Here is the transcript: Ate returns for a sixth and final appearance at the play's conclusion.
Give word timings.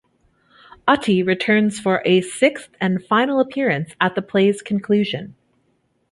Ate 0.89 1.23
returns 1.27 1.79
for 1.79 2.01
a 2.05 2.21
sixth 2.21 2.69
and 2.81 3.05
final 3.05 3.39
appearance 3.39 3.91
at 4.01 4.15
the 4.15 4.23
play's 4.23 4.63
conclusion. 4.63 5.35